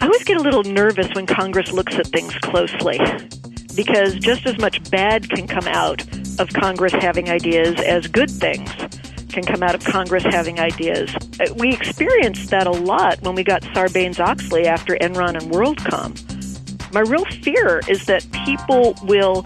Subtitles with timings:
[0.00, 2.98] I always get a little nervous when Congress looks at things closely
[3.74, 6.02] because just as much bad can come out
[6.38, 8.70] of Congress having ideas as good things
[9.34, 11.14] can come out of Congress having ideas.
[11.40, 16.92] Uh, we experienced that a lot when we got Sarbanes Oxley after Enron and WorldCom.
[16.92, 19.42] My real fear is that people will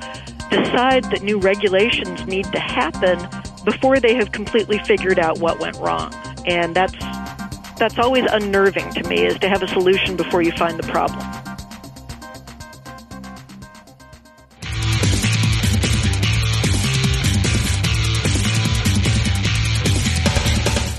[0.51, 3.19] decide that new regulations need to happen
[3.65, 6.13] before they have completely figured out what went wrong.
[6.47, 6.95] And that's
[7.79, 11.25] that's always unnerving to me is to have a solution before you find the problem.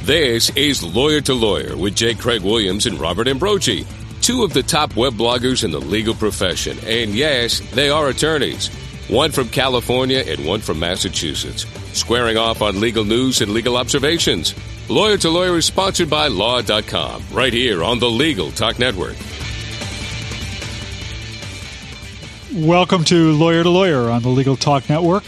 [0.09, 2.15] This is Lawyer to Lawyer with J.
[2.15, 3.85] Craig Williams and Robert Ambrogi,
[4.21, 6.79] two of the top web bloggers in the legal profession.
[6.83, 8.71] And yes, they are attorneys,
[9.09, 14.53] one from California and one from Massachusetts, squaring off on legal news and legal observations.
[14.87, 19.15] Lawyer to Lawyer is sponsored by Law.com, right here on the Legal Talk Network.
[22.53, 25.23] Welcome to Lawyer to Lawyer on the Legal Talk Network.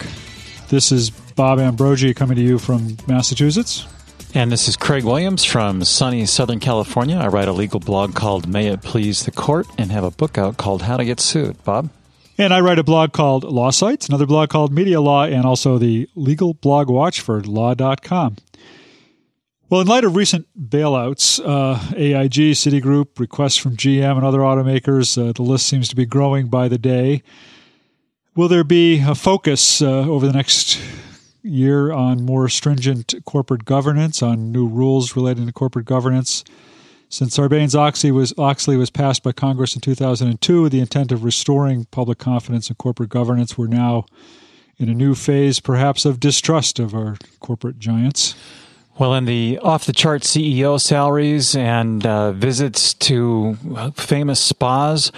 [0.69, 3.85] This is Bob Ambrogi coming to you from Massachusetts.
[4.33, 7.17] And this is Craig Williams from sunny Southern California.
[7.17, 10.37] I write a legal blog called May It Please the Court and have a book
[10.37, 11.61] out called How to Get Sued.
[11.63, 11.89] Bob?
[12.41, 15.77] And I write a blog called Law Sites, another blog called Media Law, and also
[15.77, 18.37] the legal blog watch for law.com.
[19.69, 25.19] Well, in light of recent bailouts, uh, AIG, Citigroup, requests from GM and other automakers,
[25.19, 27.21] uh, the list seems to be growing by the day.
[28.35, 30.79] Will there be a focus uh, over the next
[31.43, 36.43] year on more stringent corporate governance, on new rules relating to corporate governance.
[37.11, 41.25] Since Sarbanes Oxley was, Oxley was passed by Congress in 2002 with the intent of
[41.25, 44.05] restoring public confidence in corporate governance, we're now
[44.77, 48.33] in a new phase, perhaps, of distrust of our corporate giants.
[48.97, 53.57] Well, in the off the chart CEO salaries and uh, visits to
[53.95, 55.11] famous spas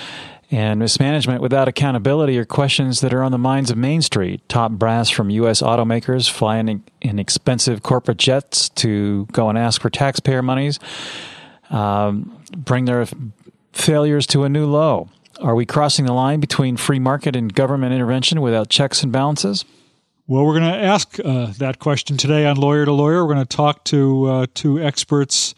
[0.50, 4.42] and mismanagement without accountability are questions that are on the minds of Main Street.
[4.50, 5.62] Top brass from U.S.
[5.62, 10.80] automakers flying in expensive corporate jets to go and ask for taxpayer monies,
[11.74, 13.06] um, bring their
[13.74, 15.10] failures to a new low.
[15.42, 19.66] Are we crossing the line between free market and government intervention without checks and balances?
[20.28, 23.26] Well, we're going to ask uh, that question today on Lawyer to Lawyer.
[23.26, 25.54] We're going to talk to uh, two experts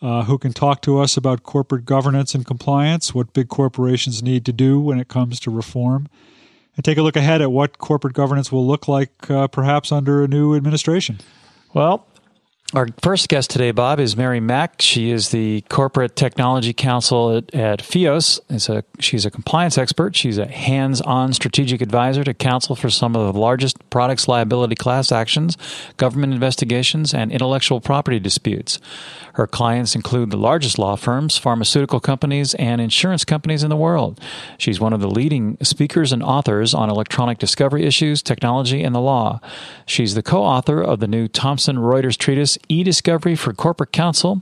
[0.00, 4.46] uh, who can talk to us about corporate governance and compliance, what big corporations need
[4.46, 6.08] to do when it comes to reform,
[6.76, 10.22] and take a look ahead at what corporate governance will look like uh, perhaps under
[10.22, 11.18] a new administration.
[11.74, 12.06] Well,
[12.74, 14.82] our first guest today, Bob, is Mary Mack.
[14.82, 18.40] She is the corporate technology counsel at, at FIOS.
[18.68, 20.14] A, she's a compliance expert.
[20.14, 25.10] She's a hands-on strategic advisor to counsel for some of the largest products liability class
[25.10, 25.56] actions,
[25.96, 28.78] government investigations, and intellectual property disputes.
[29.38, 34.20] Her clients include the largest law firms, pharmaceutical companies, and insurance companies in the world.
[34.58, 39.00] She's one of the leading speakers and authors on electronic discovery issues, technology, and the
[39.00, 39.40] law.
[39.86, 44.40] She's the co-author of the new Thomson Reuters treatise e-discovery for corporate counsel,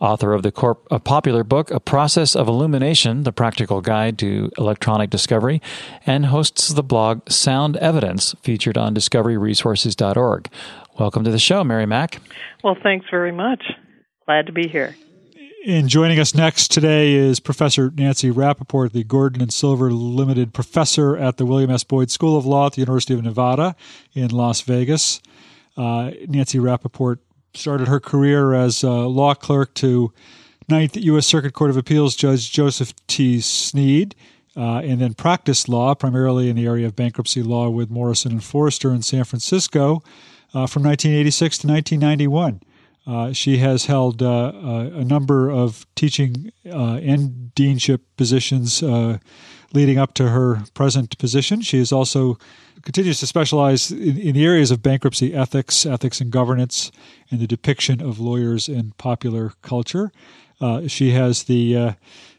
[0.00, 4.50] author of the corp- a popular book, A Process of Illumination, the practical guide to
[4.58, 5.60] electronic discovery,
[6.06, 10.48] and hosts the blog Sound Evidence, featured on discoveryresources.org.
[10.98, 12.20] Welcome to the show, Mary Mack.
[12.64, 13.62] Well, thanks very much.
[14.26, 14.96] Glad to be here.
[15.66, 21.16] And joining us next today is Professor Nancy Rapoport, the Gordon and Silver Limited Professor
[21.16, 21.84] at the William S.
[21.84, 23.74] Boyd School of Law at the University of Nevada
[24.14, 25.20] in Las Vegas.
[25.76, 27.20] Uh, Nancy Rapoport
[27.54, 30.12] started her career as a law clerk to
[30.68, 31.26] Ninth U.S.
[31.26, 33.40] Circuit Court of Appeals Judge Joseph T.
[33.40, 34.14] Sneed,
[34.56, 38.44] uh, and then practiced law primarily in the area of bankruptcy law with Morrison and
[38.44, 40.02] Foerster in San Francisco
[40.54, 42.60] uh, from 1986 to 1991.
[43.06, 48.82] Uh, she has held uh, uh, a number of teaching uh, and deanship positions
[49.72, 51.62] leading up to her present position.
[51.62, 52.38] She is also
[52.88, 56.90] continues to specialize in, in, the areas of bankruptcy ethics, ethics and governance,
[57.30, 60.10] and the depiction of lawyers in popular culture.
[60.58, 61.92] Uh, she has the uh,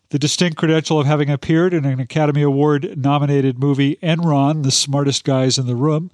[0.09, 5.23] the distinct credential of having appeared in an Academy Award nominated movie Enron, The Smartest
[5.23, 6.09] Guys in the Room.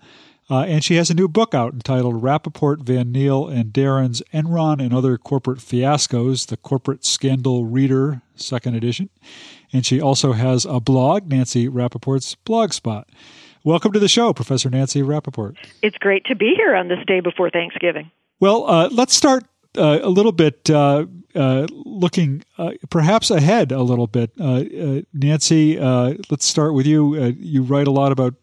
[0.50, 4.82] Uh, and she has a new book out entitled Rapoport, Van Niel, and Dharan's Enron
[4.82, 9.10] and Other Corporate Fiascos, The Corporate Scandal Reader, second edition.
[9.72, 13.06] And she also has a blog, Nancy Rapoport's Blogspot.
[13.66, 15.58] Welcome to the show, Professor Nancy Rapoport.
[15.82, 18.12] It's great to be here on this day before Thanksgiving.
[18.40, 19.44] Well, uh, let's start
[19.76, 24.30] uh, a little bit uh, uh looking uh, perhaps ahead a little bit.
[24.40, 27.16] Uh, Nancy, let's start with you.
[27.40, 28.36] you write a lot about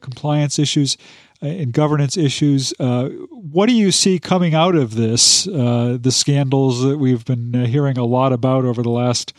[0.00, 0.96] compliance issues.
[1.42, 2.72] and governance issues.
[2.78, 5.48] Uh, what do you see coming out of this?
[5.48, 9.32] Uh, the scandals that we've been hearing a lot about over the last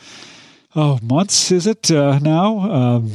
[0.76, 2.60] oh months, is it uh, now?
[2.60, 3.12] Um,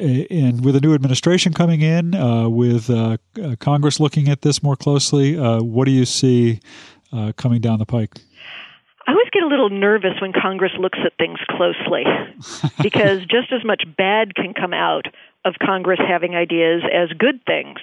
[0.00, 3.18] and with a new administration coming in, uh, with uh,
[3.58, 6.60] Congress looking at this more closely, what do you see
[7.36, 8.20] coming down the pike?
[9.06, 12.04] I always get a little nervous when Congress looks at things closely
[12.82, 15.06] because just as much bad can come out
[15.44, 17.78] of Congress having ideas as good things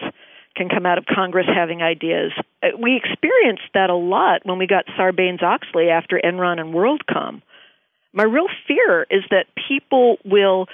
[0.56, 2.32] can come out of Congress having ideas.
[2.64, 7.42] Uh, we experienced that a lot when we got Sarbanes Oxley after Enron and WorldCom.
[8.14, 10.68] My real fear is that people will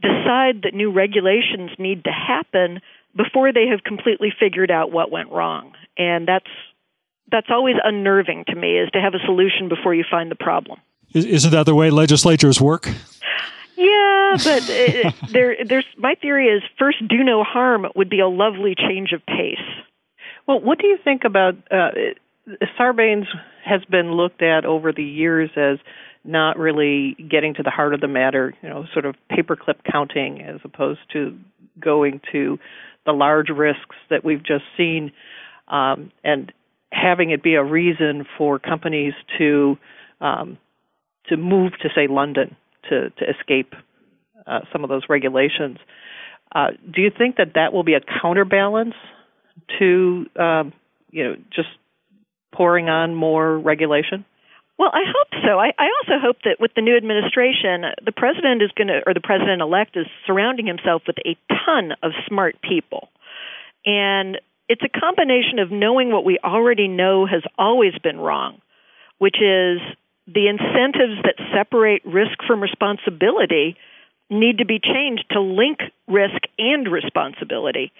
[0.00, 2.80] decide that new regulations need to happen
[3.16, 5.72] before they have completely figured out what went wrong.
[5.98, 6.50] And that's
[7.30, 10.80] that's always unnerving to me is to have a solution before you find the problem.
[11.14, 12.88] Isn't that the way legislatures work?
[13.76, 18.28] Yeah, but it, there, there's my theory is first do no harm would be a
[18.28, 19.58] lovely change of pace.
[20.46, 21.90] Well, what do you think about uh,
[22.78, 23.26] Sarbanes
[23.64, 25.78] has been looked at over the years as
[26.24, 30.42] not really getting to the heart of the matter, you know, sort of paperclip counting
[30.42, 31.36] as opposed to
[31.80, 32.58] going to
[33.06, 35.12] the large risks that we've just seen,
[35.68, 36.52] um, and
[36.92, 39.78] having it be a reason for companies to
[40.20, 40.58] um,
[41.28, 42.56] to move to say London
[42.88, 43.74] to to escape
[44.46, 45.78] uh, some of those regulations.
[46.54, 48.94] Uh, do you think that that will be a counterbalance
[49.78, 50.72] to um,
[51.10, 51.68] you know just
[52.52, 54.24] pouring on more regulation?
[54.80, 55.58] Well, I hope so.
[55.60, 59.12] I, I also hope that with the new administration, the president is going to, or
[59.12, 61.36] the president elect is surrounding himself with a
[61.66, 63.10] ton of smart people.
[63.84, 64.40] And
[64.70, 68.62] it's a combination of knowing what we already know has always been wrong,
[69.18, 69.84] which is
[70.26, 73.76] the incentives that separate risk from responsibility
[74.30, 77.92] need to be changed to link risk and responsibility.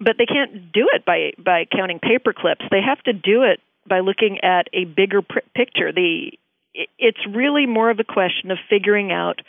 [0.00, 2.64] But they can't do it by by counting paper clips.
[2.68, 5.92] They have to do it by looking at a bigger pr- picture.
[5.92, 6.32] The
[6.98, 9.40] it's really more of a question of figuring out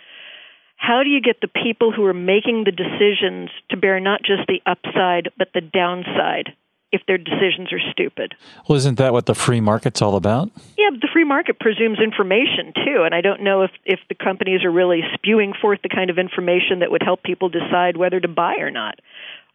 [0.78, 4.48] how do you get the people who are making the decisions to bear not just
[4.48, 6.54] the upside but the downside
[6.92, 8.34] if their decisions are stupid.
[8.68, 10.50] Well, isn't that what the free market's all about?
[10.78, 14.16] Yeah, but the free market presumes information too, and I don't know if if the
[14.16, 18.19] companies are really spewing forth the kind of information that would help people decide whether
[18.19, 19.00] to buy or not.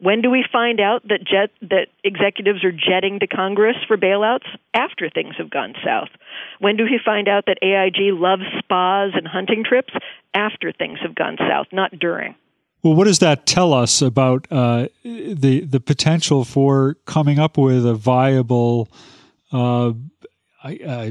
[0.02, 4.46] When do we find out that jet that executives are jetting to Congress for bailouts?
[4.74, 6.08] After things have gone south.
[6.58, 9.94] When do we find out that AIG loves spas and hunting trips?
[10.34, 12.34] After things have gone south, not during.
[12.82, 17.86] Well, what does that tell us about uh, the the potential for coming up with
[17.86, 18.88] a viable
[19.52, 19.92] uh,
[20.64, 21.10] uh,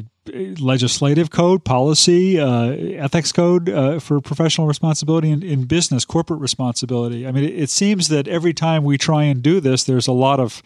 [0.60, 7.28] legislative code, policy, uh, ethics code uh, for professional responsibility in, in, business, corporate responsibility?
[7.28, 10.14] I mean, it, it, seems that every time we try and do this, there's a
[10.14, 10.62] lot of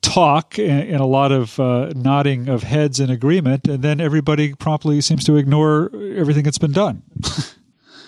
[0.00, 4.54] talk and, and a lot of uh, nodding of heads in agreement, and then everybody
[4.54, 7.02] promptly seems to ignore everything that's been done.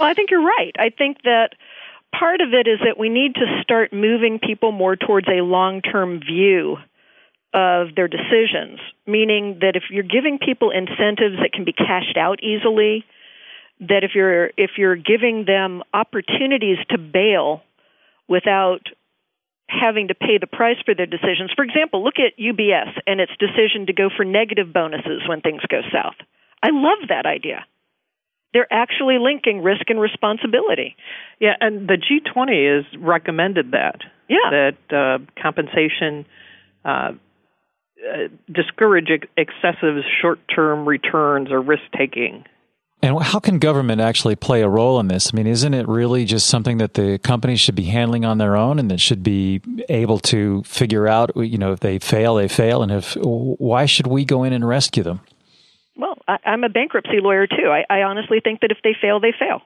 [0.00, 0.72] well, I think you're right.
[0.78, 1.50] I think that
[2.18, 5.82] part of it is that we need to start moving people more towards a long
[5.82, 6.78] term view
[7.54, 12.42] of their decisions, meaning that if you're giving people incentives that can be cashed out
[12.42, 13.04] easily,
[13.80, 17.62] that if you're if you're giving them opportunities to bail
[18.28, 18.88] without
[19.68, 21.52] having to pay the price for their decisions.
[21.54, 25.60] For example, look at UBS and its decision to go for negative bonuses when things
[25.68, 26.16] go south.
[26.62, 27.64] I love that idea
[28.52, 30.96] they're actually linking risk and responsibility.
[31.38, 34.00] Yeah, and the G20 has recommended that.
[34.28, 34.50] Yeah.
[34.50, 36.26] That uh, compensation
[36.84, 37.12] uh,
[38.07, 42.45] uh, discourage excessive short-term returns or risk-taking.
[43.00, 45.31] And how can government actually play a role in this?
[45.33, 48.57] I mean, isn't it really just something that the companies should be handling on their
[48.57, 51.31] own, and that should be able to figure out?
[51.37, 54.67] You know, if they fail, they fail, and if why should we go in and
[54.67, 55.21] rescue them?
[55.97, 57.69] Well, I, I'm a bankruptcy lawyer too.
[57.69, 59.62] I, I honestly think that if they fail, they fail.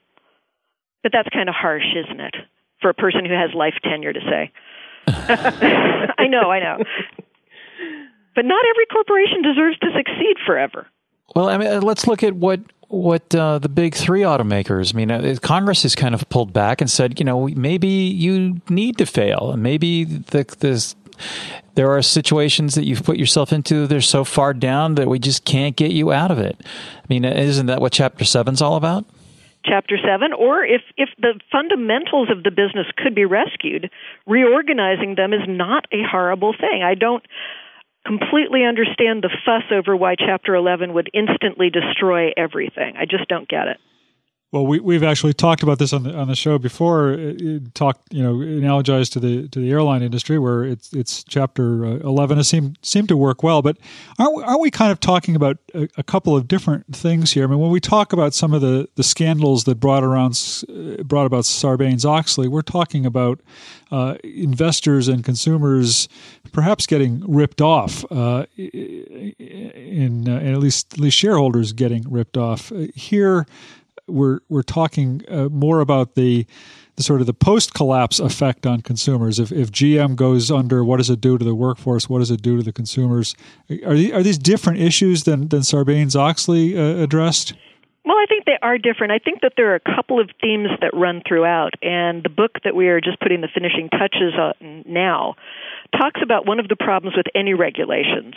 [1.02, 2.34] But that's kind of harsh, isn't it,
[2.82, 4.52] for a person who has life tenure to say?
[5.06, 6.84] I know, I know.
[8.34, 10.86] But not every corporation deserves to succeed forever.
[11.34, 14.94] Well, I mean, uh, let's look at what what uh, the big three automakers.
[14.94, 18.60] I mean, uh, Congress has kind of pulled back and said, you know, maybe you
[18.68, 20.94] need to fail, and maybe the this
[21.74, 25.44] there are situations that you've put yourself into they're so far down that we just
[25.44, 26.56] can't get you out of it.
[26.64, 29.06] I mean, isn't that what chapter Seven's all about?
[29.64, 33.90] Chapter 7 or if if the fundamentals of the business could be rescued,
[34.26, 36.82] reorganizing them is not a horrible thing.
[36.82, 37.24] I don't
[38.06, 42.96] completely understand the fuss over why chapter 11 would instantly destroy everything.
[42.96, 43.78] I just don't get it.
[44.52, 47.16] Well, we we've actually talked about this on the on the show before.
[47.72, 51.94] Talked, you know, analogized to the to the airline industry where it's it's chapter uh,
[52.00, 53.62] eleven has seemed seemed to work well.
[53.62, 53.78] But
[54.18, 57.44] aren't we, aren't we kind of talking about a, a, couple of different things here?
[57.44, 61.02] I mean, when we talk about some of the, the scandals that brought around uh,
[61.02, 63.40] brought about Sarbanes Oxley, we're talking about
[63.90, 66.10] uh, investors and consumers
[66.52, 72.70] perhaps getting ripped off, uh, in, uh, at least at least shareholders getting ripped off
[72.94, 73.46] here
[74.12, 76.46] we're we're talking uh, more about the
[76.96, 79.38] the sort of the post collapse effect on consumers.
[79.38, 82.08] If if GM goes under, what does it do to the workforce?
[82.08, 83.34] What does it do to the consumers?
[83.84, 87.54] Are these, are these different issues than than Sarbanes Oxley uh, addressed?
[88.04, 89.12] Well, I think they are different.
[89.12, 92.58] I think that there are a couple of themes that run throughout, and the book
[92.64, 95.36] that we are just putting the finishing touches on now
[95.96, 98.34] talks about one of the problems with any regulations,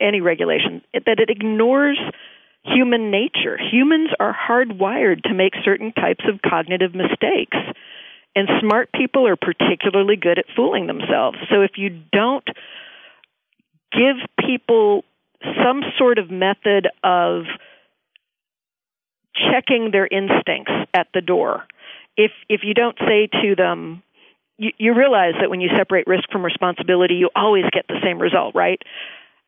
[0.00, 1.98] any regulation, that it ignores
[2.64, 3.58] human nature.
[3.58, 7.56] Humans are hardwired to make certain types of cognitive mistakes.
[8.34, 11.38] And smart people are particularly good at fooling themselves.
[11.50, 12.46] So if you don't
[13.92, 14.16] give
[14.46, 15.04] people
[15.62, 17.42] some sort of method of
[19.34, 21.64] checking their instincts at the door,
[22.16, 24.02] if if you don't say to them,
[24.56, 28.18] you, you realize that when you separate risk from responsibility, you always get the same
[28.18, 28.80] result, right?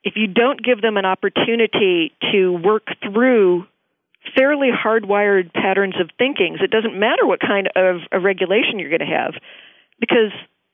[0.05, 3.67] If you don't give them an opportunity to work through
[4.37, 9.01] fairly hardwired patterns of thinkings, it doesn't matter what kind of a regulation you're going
[9.01, 9.35] to have
[9.99, 10.33] because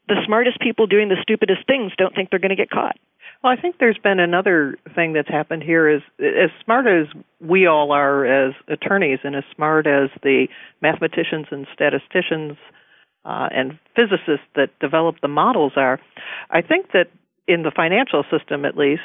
[0.09, 2.97] the smartest people doing the stupidest things don't think they're going to get caught.
[3.43, 7.07] Well, I think there's been another thing that's happened here is as smart as
[7.41, 10.49] we all are as attorneys and as smart as the
[10.83, 12.59] mathematicians and statisticians
[13.25, 16.01] uh, and physicists that develop the models are,
[16.51, 17.09] I think that
[17.51, 19.03] in the financial system at least,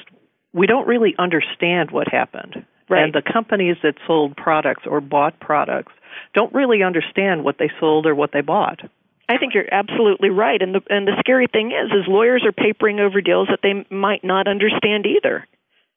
[0.53, 2.65] we don't really understand what happened.
[2.87, 3.03] Right.
[3.03, 5.93] And the companies that sold products or bought products
[6.33, 8.81] don't really understand what they sold or what they bought.
[9.27, 10.61] I think you're absolutely right.
[10.61, 13.73] And the and the scary thing is is lawyers are papering over deals that they
[13.93, 15.47] might not understand either.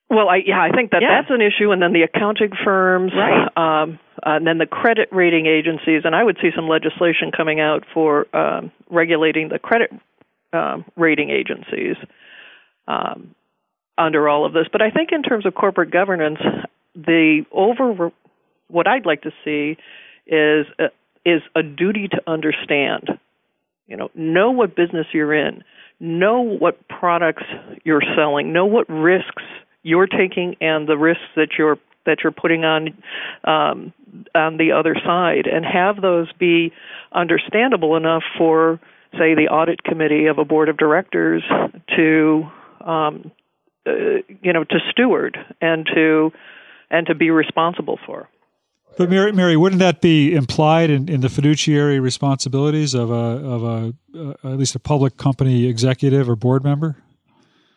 [0.08, 1.20] Well, I yeah, I think that yeah.
[1.20, 3.48] that's an issue, and then the accounting firms, right.
[3.54, 7.84] um, and then the credit rating agencies, and I would see some legislation coming out
[7.92, 9.92] for um, regulating the credit
[10.54, 11.96] um, rating agencies
[12.88, 13.34] um,
[13.96, 14.66] under all of this.
[14.72, 16.40] But I think in terms of corporate governance,
[16.94, 18.10] the over
[18.68, 19.76] what I'd like to see
[20.26, 20.86] is a,
[21.24, 23.08] is a duty to understand.
[23.86, 25.64] You know, know what business you're in,
[26.00, 27.44] know what products
[27.84, 29.42] you're selling, know what risks
[29.82, 32.88] you're taking, and the risks that you're that you're putting on
[33.44, 33.92] um,
[34.34, 36.72] on the other side, and have those be
[37.12, 38.80] understandable enough for,
[39.12, 41.42] say, the audit committee of a board of directors
[41.96, 42.44] to
[42.88, 43.30] um,
[43.86, 43.92] uh,
[44.42, 46.32] you know to steward and to
[46.90, 48.28] and to be responsible for.
[48.96, 53.62] But Mary, Mary, wouldn't that be implied in, in the fiduciary responsibilities of a of
[53.62, 56.96] a uh, at least a public company executive or board member?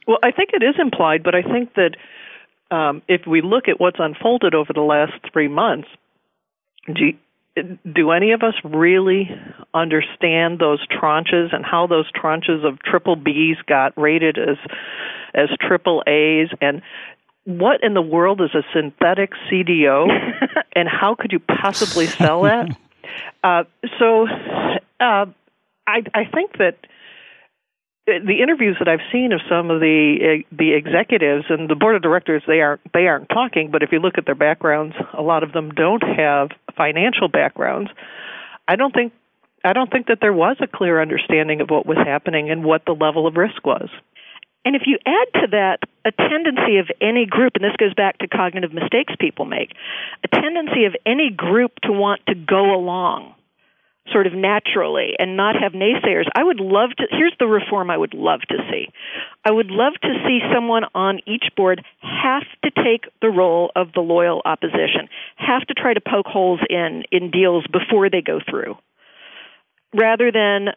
[0.07, 1.95] Well, I think it is implied, but I think that
[2.75, 5.89] um, if we look at what's unfolded over the last three months,
[6.87, 7.13] do
[7.55, 9.29] do any of us really
[9.73, 14.57] understand those tranches and how those tranches of triple Bs got rated as
[15.33, 16.81] as triple A's and
[17.45, 20.07] what in the world is a synthetic CDO
[20.75, 22.75] and how could you possibly sell that?
[23.43, 23.63] Uh,
[23.99, 24.27] so
[24.99, 25.25] uh,
[25.87, 26.77] I, I think that
[28.05, 32.01] the interviews that I've seen of some of the the executives and the board of
[32.01, 35.43] directors they aren't they aren't talking but if you look at their backgrounds a lot
[35.43, 37.89] of them don't have financial backgrounds
[38.67, 39.13] I don't think
[39.63, 42.85] I don't think that there was a clear understanding of what was happening and what
[42.85, 43.89] the level of risk was.
[44.65, 48.17] And if you add to that a tendency of any group, and this goes back
[48.19, 49.73] to cognitive mistakes people make,
[50.23, 53.35] a tendency of any group to want to go along
[54.11, 56.25] sort of naturally and not have naysayers.
[56.35, 58.87] I would love to, here's the reform I would love to see.
[59.45, 63.93] I would love to see someone on each board have to take the role of
[63.93, 68.39] the loyal opposition, have to try to poke holes in, in deals before they go
[68.49, 68.75] through.
[69.93, 70.69] Rather than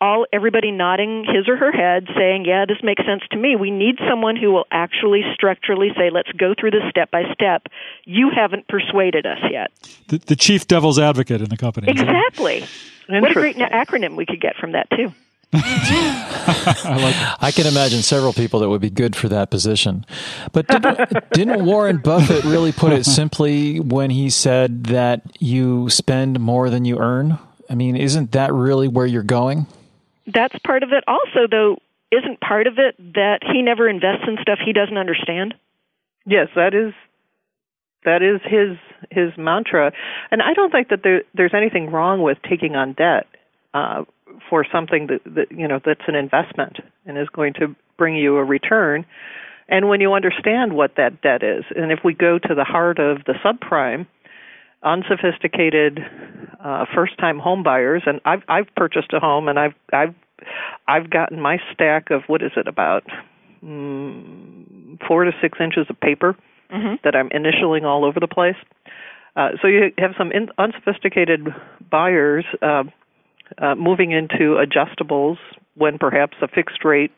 [0.00, 3.56] all everybody nodding his or her head saying yeah this makes sense to me.
[3.56, 7.66] We need someone who will actually structurally say let's go through this step by step.
[8.04, 9.70] You haven't persuaded us yet.
[10.08, 12.64] The, the chief devil's advocate in the company exactly.
[13.08, 15.12] What a great acronym we could get from that too.
[15.52, 20.06] I, like I can imagine several people that would be good for that position.
[20.52, 26.38] But didn't, didn't Warren Buffett really put it simply when he said that you spend
[26.38, 27.40] more than you earn?
[27.68, 29.66] I mean, isn't that really where you're going?
[30.32, 31.04] That's part of it.
[31.06, 31.78] Also, though,
[32.10, 35.54] isn't part of it that he never invests in stuff he doesn't understand?
[36.26, 36.92] Yes, that is
[38.04, 38.76] that is his
[39.10, 39.92] his mantra,
[40.30, 43.26] and I don't think that there, there's anything wrong with taking on debt
[43.74, 44.04] uh,
[44.48, 48.36] for something that, that you know that's an investment and is going to bring you
[48.36, 49.04] a return.
[49.68, 52.98] And when you understand what that debt is, and if we go to the heart
[52.98, 54.06] of the subprime,
[54.82, 56.00] unsophisticated
[56.62, 60.14] uh, first-time home buyers, and I've I've purchased a home, and I've I've
[60.86, 63.04] I've gotten my stack of what is it about
[63.64, 66.36] mm, four to six inches of paper
[66.72, 66.94] mm-hmm.
[67.04, 68.56] that I'm initialing all over the place.
[69.36, 71.48] Uh, so you have some in, unsophisticated
[71.90, 72.84] buyers uh,
[73.58, 75.36] uh, moving into adjustables
[75.74, 77.12] when perhaps a fixed rate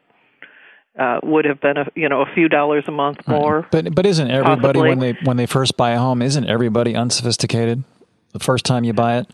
[0.98, 3.60] uh, would have been a you know a few dollars a month more.
[3.60, 3.70] Right.
[3.70, 4.88] But but isn't everybody possibly.
[4.88, 7.82] when they when they first buy a home isn't everybody unsophisticated
[8.32, 9.30] the first time you buy it?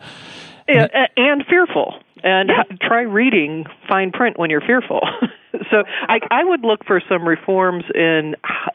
[0.69, 1.95] Yeah, and fearful.
[2.23, 2.77] And yeah.
[2.81, 5.01] try reading fine print when you're fearful.
[5.71, 8.35] so I, I would look for some reforms in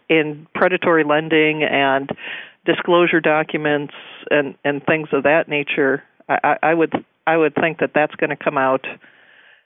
[0.10, 2.10] in predatory lending and
[2.66, 3.94] disclosure documents
[4.32, 6.04] and and things of that nature.
[6.30, 8.86] I, I would I would think that that's going to come out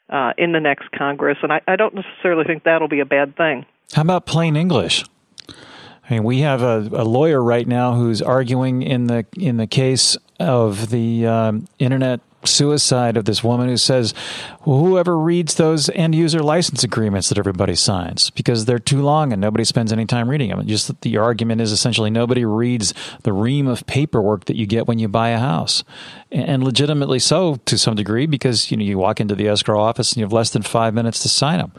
[0.09, 3.35] uh, in the next Congress, and I, I don't necessarily think that'll be a bad
[3.35, 3.65] thing.
[3.93, 5.03] How about plain English?
[5.49, 9.67] I mean, we have a, a lawyer right now who's arguing in the in the
[9.67, 14.13] case of the um, internet suicide of this woman who says,
[14.61, 19.41] whoever reads those end user license agreements that everybody signs because they're too long and
[19.41, 20.65] nobody spends any time reading them.
[20.67, 24.99] Just the argument is essentially nobody reads the ream of paperwork that you get when
[24.99, 25.83] you buy a house,
[26.31, 30.11] and legitimately so to some degree because you know you walk into the escrow office
[30.11, 31.71] and you have less than five minutes to sign them.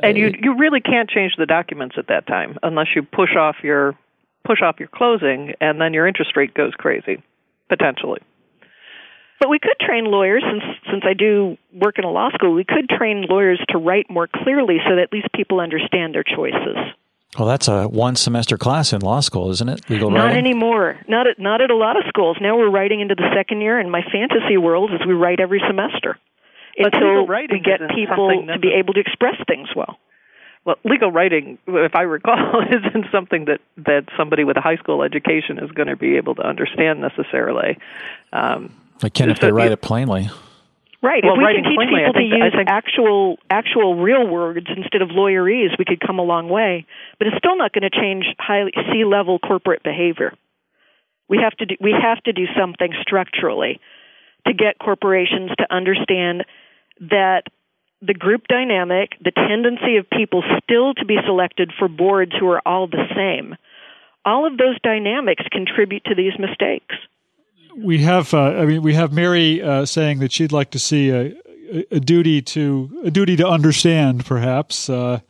[0.00, 3.56] And you you really can't change the documents at that time unless you push off
[3.62, 3.96] your
[4.44, 7.22] push off your closing, and then your interest rate goes crazy
[7.68, 8.20] potentially.
[9.40, 12.64] But we could train lawyers, since since I do work in a law school, we
[12.64, 16.76] could train lawyers to write more clearly so that at least people understand their choices.
[17.38, 19.88] Well, that's a one semester class in law school, isn't it?
[19.88, 20.18] Legal writing.
[20.18, 20.46] not writing?
[20.46, 20.98] anymore.
[21.06, 22.38] Not at not at a lot of schools.
[22.40, 25.62] Now we're writing into the second year, and my fantasy world is we write every
[25.68, 26.18] semester
[26.78, 29.98] but until we get people to be able to express things well.
[30.64, 35.02] Well, legal writing, if I recall, isn't something that that somebody with a high school
[35.02, 37.78] education is going to be able to understand necessarily.
[38.32, 40.30] Um, they can if they write it plainly.
[41.00, 41.22] Right.
[41.22, 45.00] Well, if we can teach plainly, people think, to use actual actual real words instead
[45.00, 46.86] of lawyerese, we could come a long way.
[47.18, 50.34] But it's still not going to change high C level corporate behavior.
[51.28, 53.80] We have to do we have to do something structurally
[54.46, 56.44] to get corporations to understand
[57.00, 57.42] that
[58.02, 62.62] the group dynamic, the tendency of people still to be selected for boards who are
[62.66, 63.56] all the same,
[64.24, 66.94] all of those dynamics contribute to these mistakes
[67.76, 71.10] we have, uh, I mean, we have Mary uh, saying that she'd like to see
[71.10, 71.34] a,
[71.90, 74.88] a, duty to a duty to understand, perhaps.
[74.88, 75.20] Uh,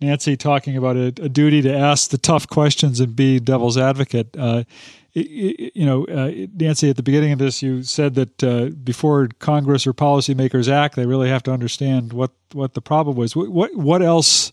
[0.00, 4.34] Nancy talking about a, a, duty to ask the tough questions and be devil's advocate.
[4.36, 4.64] Uh,
[5.12, 9.86] you know, uh, Nancy, at the beginning of this, you said that uh, before Congress
[9.86, 13.34] or policymakers act, they really have to understand what what the problem was.
[13.34, 14.52] What what, what else?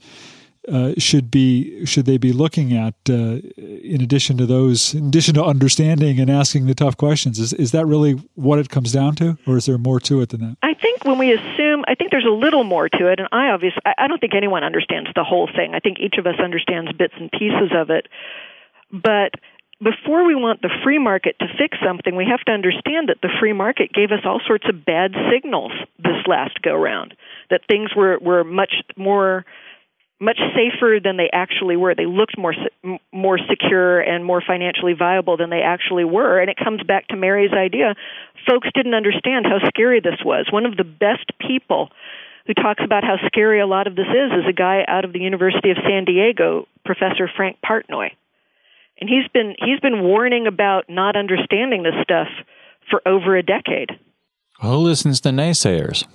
[0.70, 5.34] Uh, should be should they be looking at uh, in addition to those in addition
[5.34, 9.16] to understanding and asking the tough questions is is that really what it comes down
[9.16, 11.96] to or is there more to it than that i think when we assume i
[11.96, 15.10] think there's a little more to it and i obviously i don't think anyone understands
[15.16, 18.10] the whole thing i think each of us understands bits and pieces of it
[18.92, 19.36] but
[19.82, 23.30] before we want the free market to fix something, we have to understand that the
[23.40, 27.16] free market gave us all sorts of bad signals this last go round.
[27.52, 29.46] That things were, were much more
[30.20, 31.94] much safer than they actually were.
[31.94, 32.56] They looked more
[33.12, 36.40] more secure and more financially viable than they actually were.
[36.40, 37.96] And it comes back to Mary's idea.
[38.48, 40.48] Folks didn't understand how scary this was.
[40.52, 41.90] One of the best people
[42.48, 45.14] who talks about how scary a lot of this is is a guy out of
[45.14, 48.10] the University of San Diego, Professor Frank Partnoy.
[49.00, 52.28] And he's been he's been warning about not understanding this stuff
[52.90, 53.92] for over a decade.
[54.62, 56.08] Who listens to naysayers?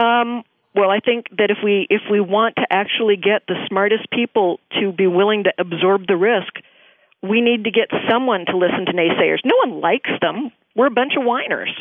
[0.00, 0.42] Um,
[0.76, 4.60] well, I think that if we if we want to actually get the smartest people
[4.78, 6.52] to be willing to absorb the risk,
[7.22, 9.40] we need to get someone to listen to naysayers.
[9.42, 10.52] No one likes them.
[10.76, 11.72] We're a bunch of whiners.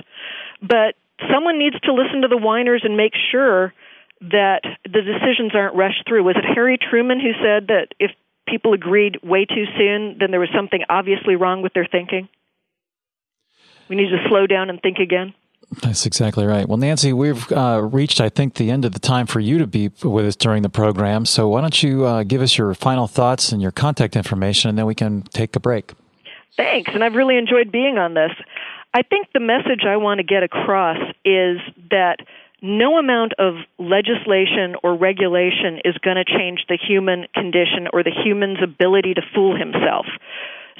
[0.61, 0.95] But
[1.29, 3.73] someone needs to listen to the whiners and make sure
[4.21, 6.23] that the decisions aren't rushed through.
[6.23, 8.11] Was it Harry Truman who said that if
[8.47, 12.29] people agreed way too soon, then there was something obviously wrong with their thinking?
[13.89, 15.33] We need to slow down and think again.
[15.81, 16.67] That's exactly right.
[16.67, 19.67] Well, Nancy, we've uh, reached, I think, the end of the time for you to
[19.67, 21.25] be with us during the program.
[21.25, 24.77] So why don't you uh, give us your final thoughts and your contact information, and
[24.77, 25.93] then we can take a break.
[26.55, 26.91] Thanks.
[26.93, 28.31] And I've really enjoyed being on this.
[28.93, 31.57] I think the message I want to get across is
[31.91, 32.19] that
[32.61, 38.11] no amount of legislation or regulation is going to change the human condition or the
[38.11, 40.05] human's ability to fool himself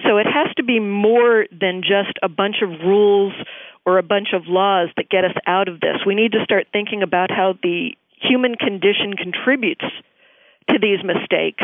[0.03, 3.33] So it has to be more than just a bunch of rules
[3.85, 5.97] or a bunch of laws that get us out of this.
[6.05, 9.85] We need to start thinking about how the human condition contributes
[10.69, 11.63] to these mistakes,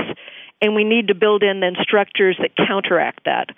[0.62, 3.49] and we need to build in then structures that counteract that.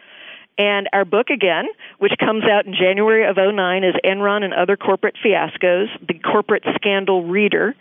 [0.58, 1.66] And our book, again,
[1.98, 6.64] which comes out in January of 09, is Enron and Other Corporate Fiascos, the Corporate
[6.76, 7.76] Scandal Reader.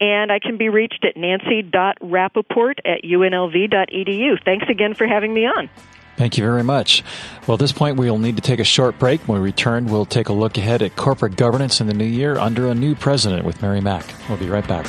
[0.00, 4.44] And I can be reached at nancy.rapoport at unlv.edu.
[4.44, 5.68] Thanks again for having me on.
[6.16, 7.02] Thank you very much.
[7.46, 9.22] Well, at this point, we'll need to take a short break.
[9.22, 12.36] When we return, we'll take a look ahead at corporate governance in the new year
[12.36, 14.04] under a new president with Mary Mack.
[14.28, 14.86] We'll be right back.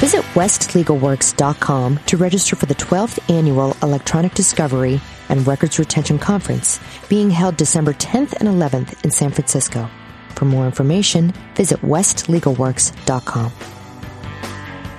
[0.00, 7.28] Visit westlegalworks.com to register for the 12th annual Electronic Discovery and Records Retention Conference being
[7.28, 9.90] held December 10th and 11th in San Francisco.
[10.36, 13.79] For more information, visit westlegalworks.com.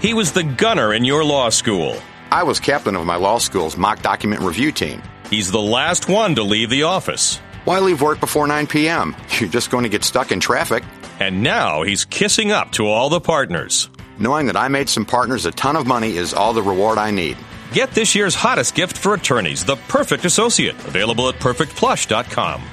[0.02, 1.96] He was the gunner in your law school.
[2.32, 5.04] I was captain of my law school's mock document review team.
[5.30, 7.38] He's the last one to leave the office.
[7.66, 9.16] Why leave work before 9 p.m.?
[9.38, 10.84] You're just going to get stuck in traffic.
[11.20, 13.92] And now he's kissing up to all the partners.
[14.18, 17.12] Knowing that I made some partners a ton of money is all the reward I
[17.12, 17.38] need.
[17.72, 22.64] Get this year's hottest gift for attorneys, The Perfect Associate, available at perfectplush.com.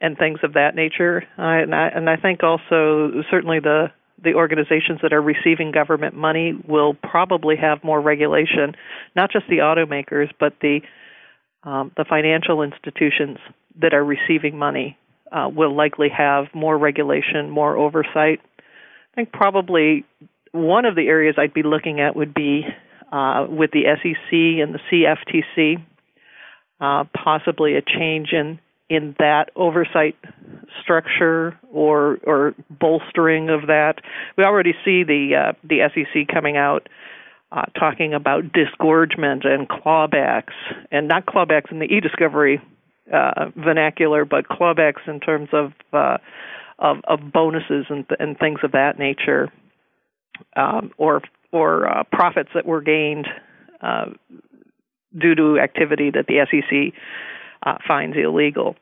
[0.00, 1.22] and things of that nature.
[1.38, 3.86] Uh, and, I, and I think also certainly the
[4.24, 8.74] the organizations that are receiving government money will probably have more regulation,
[9.14, 10.80] not just the automakers, but the
[11.64, 13.36] um, the financial institutions
[13.80, 14.96] that are receiving money
[15.32, 18.40] uh, will likely have more regulation, more oversight.
[18.58, 20.04] I think probably
[20.52, 22.64] one of the areas I'd be looking at would be
[23.12, 25.84] uh, with the SEC and the CFTC,
[26.80, 28.58] uh, possibly a change in
[28.88, 30.16] in that oversight
[30.80, 33.94] structure or or bolstering of that.
[34.36, 36.88] We already see the uh, the SEC coming out
[37.52, 40.54] uh, talking about disgorgement and clawbacks,
[40.90, 42.60] and not clawbacks in the e-discovery
[43.12, 46.18] uh, vernacular, but clawbacks in terms of uh,
[46.78, 49.50] of, of bonuses and, th- and things of that nature,
[50.56, 53.26] um, or or uh, profits that were gained
[53.80, 54.06] uh,
[55.18, 57.00] due to activity that the SEC
[57.64, 58.76] uh, finds illegal.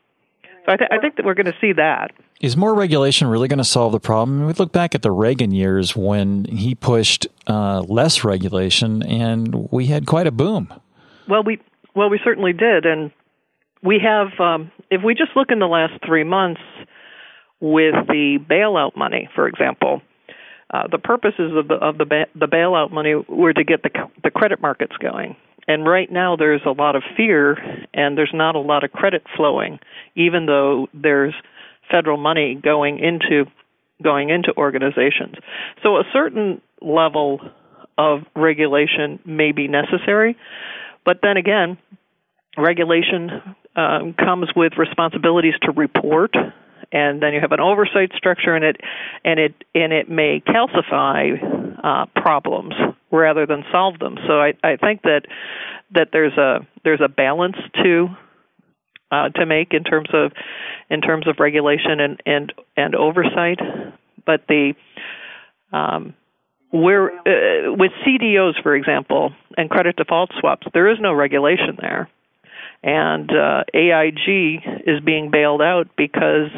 [0.67, 2.13] So I, th- I think that we're going to see that.
[2.41, 4.47] Is more regulation really going to solve the problem?
[4.47, 9.87] We look back at the Reagan years when he pushed uh, less regulation, and we
[9.87, 10.73] had quite a boom.
[11.29, 11.61] Well, we
[11.95, 13.13] well we certainly did, and
[13.85, 16.61] we have, um, if we just look in the last three months
[17.61, 20.01] with the bailout money, for example,
[20.73, 23.91] uh, the purposes of the of the ba- the bailout money were to get the
[24.23, 25.37] the credit markets going.
[25.69, 27.57] And right now there's a lot of fear
[27.95, 29.79] and there's not a lot of credit flowing,
[30.15, 31.35] even though there's
[31.91, 33.45] federal money going into
[34.03, 35.37] going into organizations.
[35.83, 37.41] So a certain level
[37.97, 40.37] of regulation may be necessary,
[41.05, 41.79] but then again,
[42.59, 46.35] regulation um, comes with responsibilities to report
[46.95, 48.81] and then you have an oversight structure, and it
[49.25, 51.35] and it and it may calcify
[51.83, 52.75] uh, problems
[53.11, 54.17] rather than solve them.
[54.27, 55.23] So I, I think that
[55.93, 58.09] that there's a there's a balance to
[59.11, 60.33] uh, to make in terms of
[60.89, 63.59] in terms of regulation and and and oversight,
[64.25, 64.75] but the
[65.73, 66.15] um,
[66.71, 72.09] where uh, with CDOs, for example, and credit default swaps, there is no regulation there,
[72.83, 76.51] and uh, AIG is being bailed out because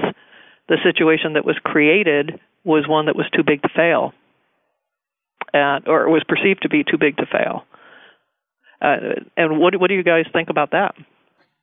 [0.68, 4.12] the situation that was created was one that was too big to fail,
[5.54, 7.64] uh, or was perceived to be too big to fail.
[8.80, 10.94] Uh, and what what do you guys think about that?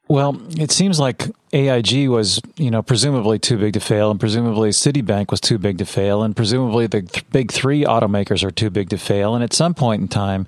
[0.10, 4.70] Well, it seems like AIG was, you know, presumably too big to fail, and presumably
[4.70, 8.70] Citibank was too big to fail, and presumably the th- big three automakers are too
[8.70, 9.34] big to fail.
[9.34, 10.46] And at some point in time,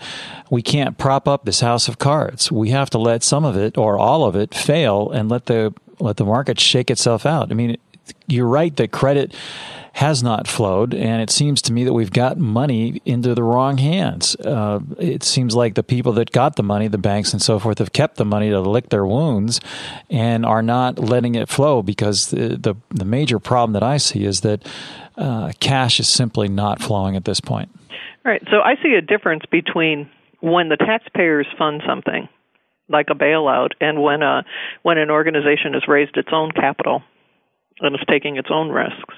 [0.50, 2.52] we can't prop up this house of cards.
[2.52, 5.74] We have to let some of it or all of it fail and let the
[6.00, 7.52] let the market shake itself out.
[7.52, 7.78] I mean,
[8.28, 9.34] you're right that credit
[9.94, 13.78] has not flowed, and it seems to me that we've got money into the wrong
[13.78, 14.36] hands.
[14.36, 17.78] Uh, it seems like the people that got the money, the banks and so forth,
[17.78, 19.62] have kept the money to lick their wounds
[20.10, 24.26] and are not letting it flow because the the, the major problem that I see
[24.26, 24.68] is that
[25.18, 27.70] uh, cash is simply not flowing at this point.
[28.26, 28.42] Right.
[28.52, 30.10] So I see a difference between
[30.42, 32.28] when the taxpayers fund something
[32.90, 34.44] like a bailout and when a
[34.84, 37.02] when an organization has raised its own capital
[37.80, 39.14] and is taking its own risks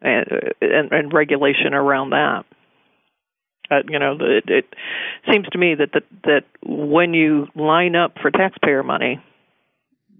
[0.00, 0.26] and,
[0.60, 2.44] and, and regulation around that.
[3.70, 4.64] Uh, you know, it, it
[5.30, 9.20] seems to me that, that that when you line up for taxpayer money,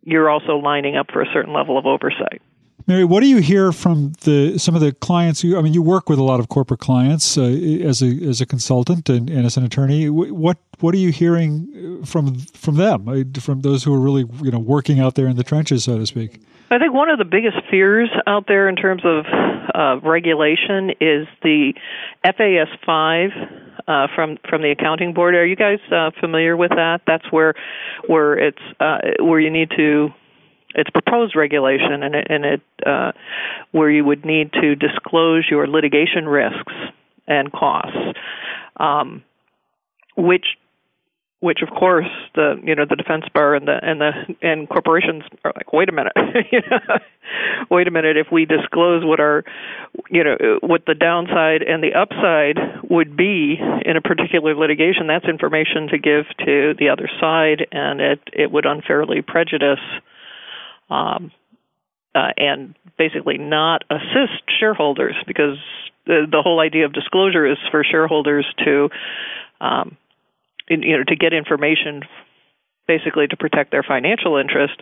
[0.02, 2.42] you're also lining up for a certain level of oversight.
[2.88, 5.44] Mary, what do you hear from the some of the clients?
[5.44, 8.40] You, I mean, you work with a lot of corporate clients uh, as a as
[8.40, 10.10] a consultant and, and, as an attorney.
[10.10, 14.50] What what are you hearing from from them, uh, from those who are really you
[14.50, 16.40] know working out there in the trenches, so to speak?
[16.70, 19.24] I think one of the biggest fears out there in terms of
[19.72, 21.74] uh, regulation is the
[22.24, 23.30] FAS five
[23.86, 25.34] uh, from from the accounting board.
[25.34, 27.02] Are you guys uh, familiar with that?
[27.06, 27.54] That's where
[28.08, 30.08] where it's uh, where you need to
[30.74, 33.12] it's proposed regulation and it, and it uh,
[33.70, 36.74] where you would need to disclose your litigation risks
[37.28, 37.96] and costs,
[38.78, 39.22] um,
[40.16, 40.44] which
[41.46, 44.10] which of course the you know the defense bar and the and the
[44.42, 46.12] and corporations are like wait a minute
[47.70, 48.16] wait a minute.
[48.16, 49.44] If we disclose what our
[50.10, 52.58] you know what the downside and the upside
[52.90, 53.54] would be
[53.84, 58.50] in a particular litigation that's information to give to the other side and it it
[58.50, 59.84] would unfairly prejudice
[60.90, 61.30] um
[62.16, 65.58] uh, and basically not assist shareholders because
[66.06, 68.88] the, the whole idea of disclosure is for shareholders to
[69.60, 69.96] um,
[70.68, 72.02] you know to get information
[72.86, 74.80] basically to protect their financial interest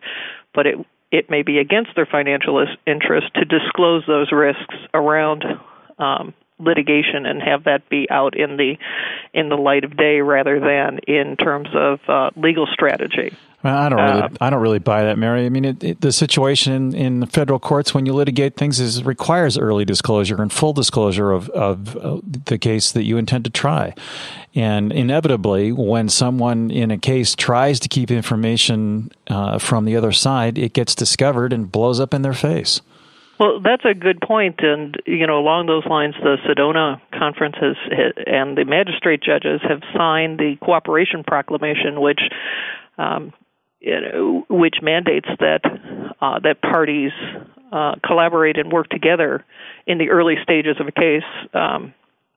[0.55, 0.79] but it
[1.11, 5.45] it may be against their financial interest to disclose those risks around
[5.99, 8.77] um, litigation and have that be out in the
[9.33, 13.37] in the light of day rather than in terms of uh, legal strategy.
[13.65, 15.47] Well, I don't really, uh, I don't really buy that, Mary.
[15.47, 19.03] I mean, it, it, the situation in the federal courts when you litigate things is
[19.05, 23.51] requires early disclosure and full disclosure of, of uh, the case that you intend to
[23.51, 23.95] try.
[24.55, 30.13] And inevitably, when someone in a case tries to keep information uh, from the other
[30.13, 32.83] side, it gets discovered and blows up in their face.
[33.41, 37.77] Well, that's a good point, and you know, along those lines, the Sedona conference has,
[38.27, 42.21] and the magistrate judges have signed the cooperation proclamation, which
[42.97, 43.33] um,
[43.85, 45.61] you know, which mandates that
[46.21, 47.13] uh, that parties
[47.71, 49.45] uh, collaborate and work together
[49.87, 51.93] in the early stages of a case, um,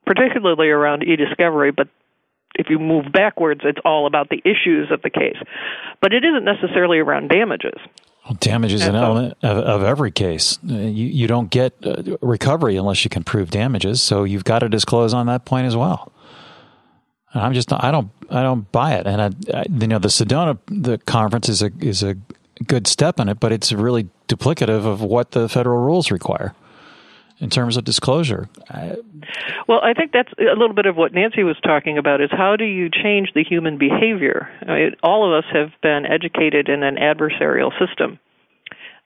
[0.05, 1.71] particularly around e-discovery.
[1.71, 1.87] But
[2.55, 5.37] if you move backwards, it's all about the issues of the case.
[6.01, 7.79] But it isn't necessarily around damages.
[8.25, 10.59] Well, damage is an element of, of, every case.
[10.69, 14.59] Uh, you, you don't get uh, recovery unless you can prove damages, so you've got
[14.59, 16.11] to disclose on that point as well.
[17.39, 20.57] I'm just I don't I don't buy it, and I, I, you know the Sedona
[20.67, 22.15] the conference is a is a
[22.65, 26.53] good step in it, but it's really duplicative of what the federal rules require
[27.39, 28.49] in terms of disclosure.
[29.67, 32.55] well, I think that's a little bit of what Nancy was talking about is how
[32.55, 34.49] do you change the human behavior?
[34.61, 38.19] I mean, all of us have been educated in an adversarial system.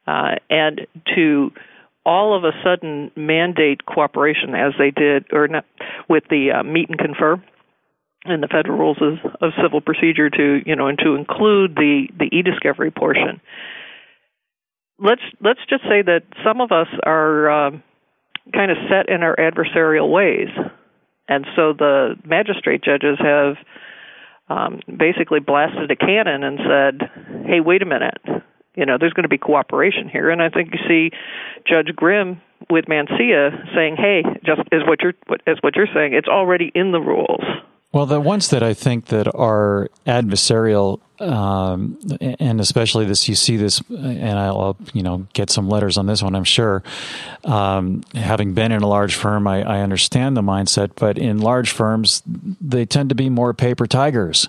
[0.06, 1.52] Uh, and to
[2.04, 5.64] all of a sudden mandate cooperation as they did or not
[6.08, 7.40] with the uh, meet and confer
[8.24, 12.06] in the federal rules of, of civil procedure to you know and to include the
[12.18, 13.40] the e-discovery portion.
[14.98, 17.82] Let's let's just say that some of us are um,
[18.54, 20.48] kind of set in our adversarial ways.
[21.28, 23.56] And so the magistrate judges have
[24.48, 27.10] um, basically blasted a cannon and said
[27.46, 28.20] hey wait a minute.
[28.76, 31.16] You know there's going to be cooperation here, and I think you see
[31.66, 35.14] Judge Grimm with Mancia saying, "Hey, just as what you're
[35.46, 37.42] as what you're saying, it's already in the rules."
[37.92, 43.58] Well, the ones that I think that are adversarial, um, and especially this, you see
[43.58, 46.34] this, and I'll you know get some letters on this one.
[46.34, 46.82] I'm sure.
[47.44, 51.70] Um, having been in a large firm, I, I, understand the mindset, but in large
[51.70, 54.48] firms, they tend to be more paper tigers.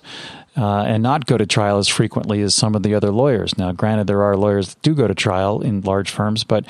[0.56, 3.58] Uh, and not go to trial as frequently as some of the other lawyers.
[3.58, 6.64] Now, granted, there are lawyers that do go to trial in large firms, but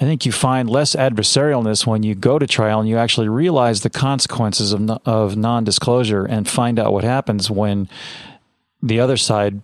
[0.00, 3.80] I think you find less adversarialness when you go to trial and you actually realize
[3.80, 7.88] the consequences of, of non disclosure and find out what happens when
[8.82, 9.60] the other side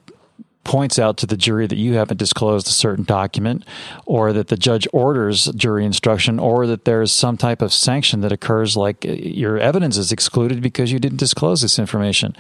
[0.64, 3.64] points out to the jury that you haven't disclosed a certain document
[4.06, 8.32] or that the judge orders jury instruction or that there's some type of sanction that
[8.32, 12.36] occurs like uh, your evidence is excluded because you didn't disclose this information.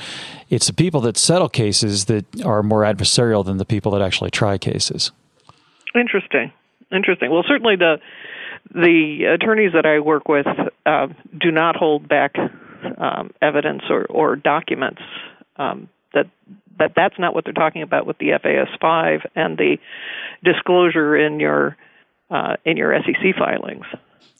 [0.50, 4.30] It's the people that settle cases that are more adversarial than the people that actually
[4.30, 5.10] try cases.
[5.94, 6.52] Interesting.
[6.92, 7.30] Interesting.
[7.30, 7.98] Well, certainly the
[8.74, 10.46] the attorneys that I work with
[10.86, 11.08] uh,
[11.38, 12.36] do not hold back
[12.98, 15.02] um, evidence or, or documents.
[15.56, 16.26] Um, that
[16.78, 19.78] that that's not what they're talking about with the FAS five and the
[20.44, 21.76] disclosure in your
[22.30, 23.84] uh, in your SEC filings.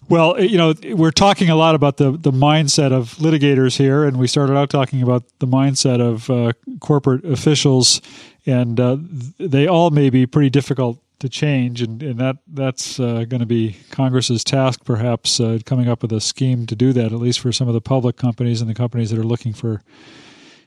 [0.08, 4.18] Well, you know, we're talking a lot about the, the mindset of litigators here, and
[4.18, 8.00] we started out talking about the mindset of uh, corporate officials,
[8.44, 8.96] and uh,
[9.38, 13.46] they all may be pretty difficult to change, and, and that that's uh, going to
[13.46, 17.38] be Congress's task, perhaps uh, coming up with a scheme to do that, at least
[17.38, 19.82] for some of the public companies and the companies that are looking for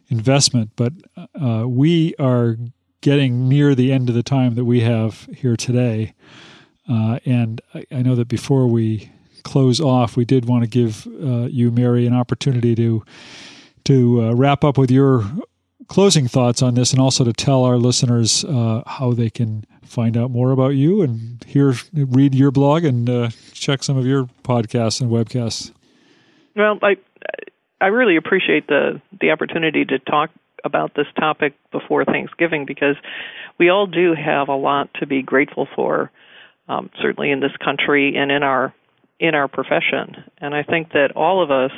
[0.09, 0.71] investment.
[0.75, 0.93] But
[1.39, 2.57] uh, we are
[3.01, 6.13] getting near the end of the time that we have here today,
[6.89, 9.11] uh, and I, I, know that before we
[9.43, 13.03] close off, we did want to give uh, you, Mary, an opportunity to
[13.85, 15.23] to uh, wrap up with your
[15.87, 18.43] closing thoughts on this, and also to tell our listeners
[18.87, 23.29] how they can find out more about you and hear read your blog and uh,
[23.53, 25.71] check some of your podcasts and webcasts.
[26.55, 26.97] Well, I
[27.85, 30.31] I really appreciate the the opportunity to talk
[30.63, 32.95] about this topic before Thanksgiving because
[33.59, 36.09] we all do have a lot to be grateful for,
[36.67, 38.73] um, certainly in this country and in our
[39.19, 40.15] in our profession.
[40.39, 41.71] And I think that all of us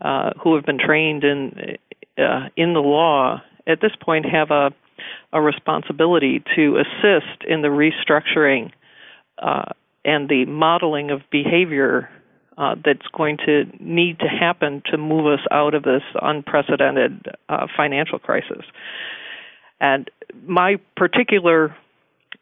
[0.00, 1.76] uh, who have been trained in
[2.18, 4.72] uh, in the law at this point have a
[5.32, 8.72] a responsibility to assist in the restructuring
[9.38, 9.70] uh,
[10.04, 12.10] and the modeling of behavior
[12.62, 17.66] uh, that's going to need to happen to move us out of this unprecedented uh,
[17.76, 18.64] financial crisis.
[19.80, 20.08] And
[20.46, 21.76] my particular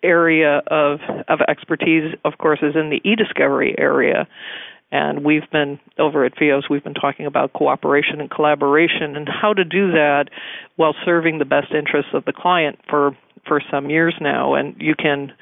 [0.02, 4.28] area of of expertise, of course, is in the e-discovery area.
[4.92, 9.52] And we've been over at FIOS, we've been talking about cooperation and collaboration and how
[9.52, 10.26] to do that
[10.76, 14.54] while serving the best interests of the client for for some years now.
[14.54, 15.32] And you can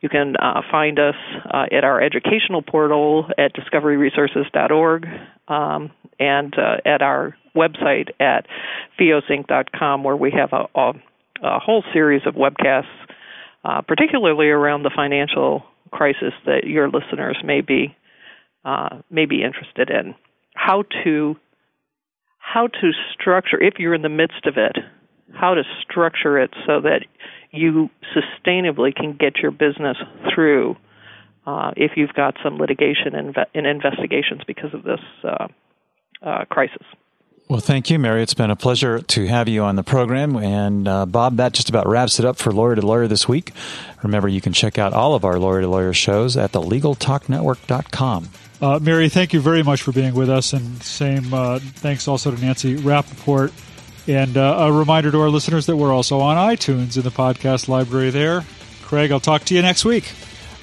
[0.00, 1.14] you can uh, find us
[1.52, 5.06] uh, at our educational portal at discoveryresources.org
[5.48, 8.46] um, and uh, at our website at
[9.00, 10.92] fiosinc.com, where we have a, a,
[11.42, 12.84] a whole series of webcasts,
[13.64, 17.96] uh, particularly around the financial crisis that your listeners may be
[18.66, 20.14] uh, may be interested in
[20.54, 21.36] how to
[22.38, 24.76] how to structure if you're in the midst of it
[25.34, 27.04] how to structure it so that
[27.50, 29.96] you sustainably can get your business
[30.34, 30.76] through
[31.46, 35.46] uh, if you've got some litigation and, in investigations because of this uh,
[36.22, 36.82] uh, crisis.
[37.48, 38.22] Well, thank you, Mary.
[38.22, 40.36] It's been a pleasure to have you on the program.
[40.36, 43.52] And uh, Bob, that just about wraps it up for Lawyer to Lawyer this week.
[44.02, 48.28] Remember, you can check out all of our Lawyer to Lawyer shows at thelegaltalknetwork.com.
[48.60, 52.34] Uh, Mary, thank you very much for being with us, and same uh, thanks also
[52.34, 53.52] to Nancy Rapoport.
[54.08, 57.68] And uh, a reminder to our listeners that we're also on iTunes in the podcast
[57.68, 58.44] library there.
[58.82, 60.10] Craig, I'll talk to you next week.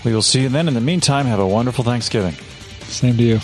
[0.03, 0.67] We will see you then.
[0.67, 2.33] In the meantime, have a wonderful Thanksgiving.
[2.87, 3.39] Same to you.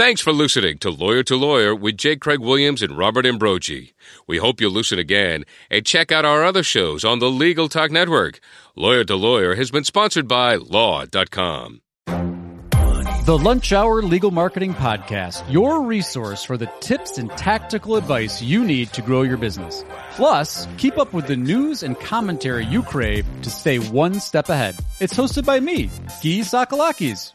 [0.00, 2.16] Thanks for listening to Lawyer to Lawyer with J.
[2.16, 3.92] Craig Williams and Robert Ambrogi.
[4.26, 7.90] We hope you'll listen again and check out our other shows on the Legal Talk
[7.90, 8.40] Network.
[8.74, 11.82] Lawyer to Lawyer has been sponsored by Law.com.
[12.06, 18.64] The Lunch Hour Legal Marketing Podcast, your resource for the tips and tactical advice you
[18.64, 19.84] need to grow your business.
[20.12, 24.76] Plus, keep up with the news and commentary you crave to stay one step ahead.
[24.98, 25.88] It's hosted by me,
[26.22, 27.34] Guy Sakalakis.